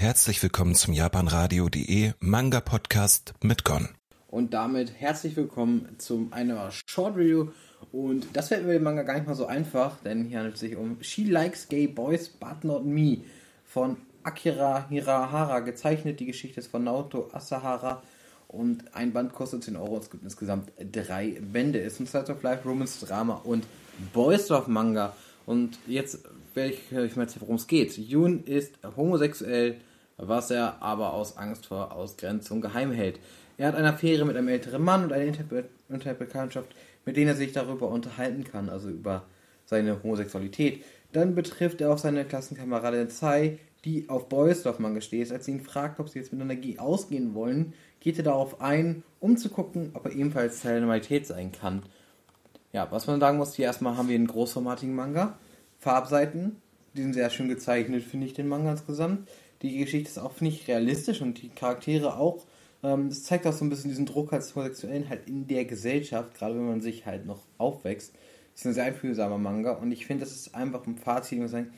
[0.00, 3.90] Herzlich willkommen zum japanradio.de Manga Podcast mit Gon.
[4.28, 7.48] Und damit herzlich willkommen zum einer Short Review.
[7.92, 10.60] Und das wird mit dem Manga gar nicht mal so einfach, denn hier handelt es
[10.60, 13.18] sich um She Likes Gay Boys But Not Me
[13.66, 16.18] von Akira Hirahara gezeichnet.
[16.18, 18.02] Die Geschichte ist von Naoto Asahara
[18.48, 19.98] und ein Band kostet 10 Euro.
[19.98, 21.78] Es gibt insgesamt drei Bände.
[21.78, 23.66] Es ist ein Slice of Life, Romance Drama und
[24.14, 25.14] Boys of Manga.
[25.44, 26.20] Und jetzt
[26.54, 27.98] werde ich euch mal erzählen, worum es geht.
[27.98, 29.76] Jun ist homosexuell,
[30.28, 33.20] was er aber aus Angst vor Ausgrenzung geheim hält.
[33.56, 35.32] Er hat eine Affäre mit einem älteren Mann und eine
[35.88, 36.74] Interbekanntschaft,
[37.04, 39.24] mit denen er sich darüber unterhalten kann, also über
[39.66, 40.84] seine Homosexualität.
[41.12, 45.32] Dann betrifft er auch seine Klassenkameradin Tsai, die auf Boysdorf-Manga steht.
[45.32, 49.36] Als sie ihn fragt, ob sie jetzt miteinander ausgehen wollen, geht er darauf ein, um
[49.36, 51.82] zu gucken, ob er ebenfalls Teil der Normalität sein kann.
[52.72, 55.38] Ja, was man sagen muss, hier erstmal haben wir einen großformatigen Manga.
[55.78, 56.56] Farbseiten,
[56.94, 59.28] die sind sehr schön gezeichnet, finde ich, den Manga insgesamt.
[59.62, 62.46] Die Geschichte ist auch, ich, realistisch und die Charaktere auch.
[62.82, 66.54] Ähm, zeigt auch so ein bisschen diesen Druck als Homosexuellen halt in der Gesellschaft, gerade
[66.54, 68.14] wenn man sich halt noch aufwächst.
[68.52, 71.48] Das ist ein sehr einfühlsamer Manga und ich finde, das ist einfach ein Fazit, man
[71.48, 71.72] sagen,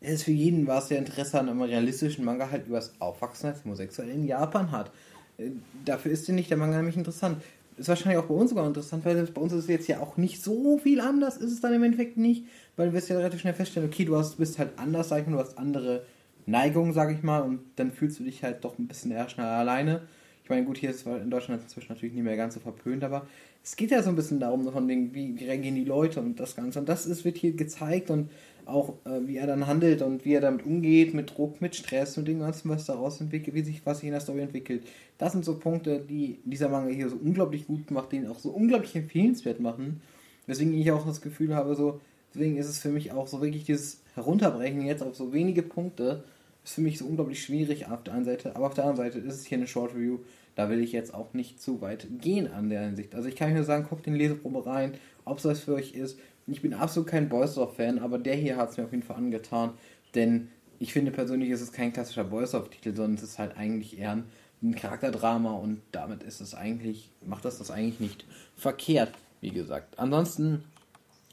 [0.00, 3.48] es ist für jeden was, der Interesse an einem realistischen Manga halt über das Aufwachsen
[3.48, 4.92] als Homosexuell in Japan hat.
[5.38, 5.50] Äh,
[5.84, 7.42] dafür ist nicht der Manga nämlich interessant.
[7.78, 10.16] Ist wahrscheinlich auch bei uns sogar interessant, weil bei uns ist es jetzt ja auch
[10.16, 12.44] nicht so viel anders, ist es dann im Endeffekt nicht,
[12.76, 15.26] weil du wirst ja relativ schnell feststellen, okay, du hast, bist halt anders, sag ich
[15.26, 16.02] mal, du hast andere
[16.48, 19.46] Neigungen, sag ich mal, und dann fühlst du dich halt doch ein bisschen eher schnell
[19.46, 20.02] alleine.
[20.42, 23.26] Ich meine, gut, hier ist in Deutschland inzwischen natürlich nicht mehr ganz so verpönt, aber
[23.62, 26.56] es geht ja so ein bisschen darum, von wegen, wie, reagieren die Leute und das
[26.56, 26.78] Ganze.
[26.78, 28.30] Und das ist, wird hier gezeigt und
[28.64, 32.16] auch äh, wie er dann handelt und wie er damit umgeht, mit Druck, mit Stress
[32.16, 34.86] und dem Ganzen, was daraus entwickelt, wie sich was sich in der Story entwickelt.
[35.18, 38.50] Das sind so Punkte, die dieser Manga hier so unglaublich gut macht, den auch so
[38.50, 40.00] unglaublich empfehlenswert machen.
[40.46, 42.00] Weswegen ich auch das Gefühl habe, so,
[42.32, 46.24] deswegen ist es für mich auch so wirklich dieses Herunterbrechen jetzt auf so wenige Punkte,
[46.68, 49.18] ist für mich so unglaublich schwierig auf der einen Seite, aber auf der anderen Seite
[49.18, 50.18] ist es hier eine Short Review,
[50.54, 53.14] da will ich jetzt auch nicht zu weit gehen an der Hinsicht.
[53.14, 55.94] Also ich kann nur sagen, guckt in die Leseprobe rein, ob es was für euch
[55.94, 56.18] ist.
[56.46, 59.70] Ich bin absolut kein Boysdorf-Fan, aber der hier hat es mir auf jeden Fall angetan,
[60.14, 64.12] denn ich finde persönlich ist es kein klassischer Boysdorf-Titel, sondern es ist halt eigentlich eher
[64.12, 64.24] ein,
[64.62, 68.26] ein Charakterdrama und damit ist es eigentlich, macht das das eigentlich nicht
[68.56, 69.98] verkehrt, wie gesagt.
[69.98, 70.64] Ansonsten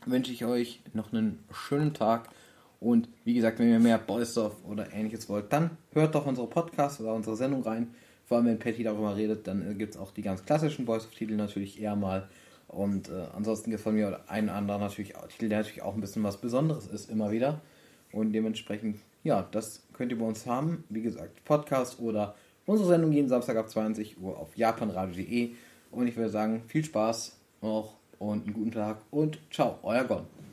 [0.06, 2.30] wünsche ich euch noch einen schönen Tag
[2.80, 7.00] und wie gesagt, wenn ihr mehr Boysdorf oder ähnliches wollt, dann hört doch unsere Podcast
[7.02, 7.94] oder unsere Sendung rein.
[8.26, 11.82] Vor allem, wenn Patty darüber redet, dann gibt es auch die ganz klassischen Boysdorf-Titel natürlich
[11.82, 12.28] eher mal
[12.68, 15.94] und äh, ansonsten gibt es von mir einen anderen natürlich auch, Titel, der natürlich auch
[15.94, 17.62] ein bisschen was Besonderes ist, immer wieder.
[18.12, 20.84] Und dementsprechend, ja, das könnt ihr bei uns haben.
[20.90, 25.52] Wie gesagt, Podcast oder unsere Sendung jeden Samstag ab 20 Uhr auf japanradio.de.
[25.92, 30.45] Und ich würde sagen, viel Spaß noch und einen guten Tag und ciao, euer Gon.